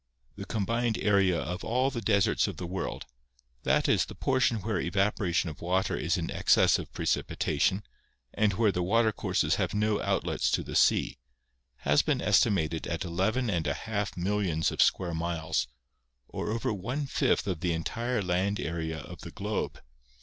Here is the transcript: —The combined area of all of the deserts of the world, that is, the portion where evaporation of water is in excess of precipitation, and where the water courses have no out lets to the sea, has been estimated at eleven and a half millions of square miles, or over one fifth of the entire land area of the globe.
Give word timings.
—The 0.35 0.47
combined 0.47 0.97
area 0.97 1.39
of 1.39 1.63
all 1.63 1.89
of 1.89 1.93
the 1.93 2.01
deserts 2.01 2.47
of 2.47 2.57
the 2.57 2.65
world, 2.65 3.05
that 3.61 3.87
is, 3.87 4.03
the 4.05 4.15
portion 4.15 4.63
where 4.63 4.79
evaporation 4.81 5.47
of 5.47 5.61
water 5.61 5.95
is 5.95 6.17
in 6.17 6.31
excess 6.31 6.79
of 6.79 6.91
precipitation, 6.91 7.83
and 8.33 8.53
where 8.53 8.71
the 8.71 8.81
water 8.81 9.11
courses 9.11 9.57
have 9.57 9.75
no 9.75 10.01
out 10.01 10.25
lets 10.25 10.49
to 10.53 10.63
the 10.63 10.73
sea, 10.75 11.19
has 11.81 12.01
been 12.01 12.19
estimated 12.19 12.87
at 12.87 13.05
eleven 13.05 13.47
and 13.47 13.67
a 13.67 13.75
half 13.75 14.17
millions 14.17 14.71
of 14.71 14.81
square 14.81 15.13
miles, 15.13 15.67
or 16.27 16.49
over 16.51 16.73
one 16.73 17.05
fifth 17.05 17.45
of 17.45 17.59
the 17.59 17.71
entire 17.71 18.23
land 18.23 18.59
area 18.59 19.01
of 19.01 19.21
the 19.21 19.29
globe. 19.29 19.79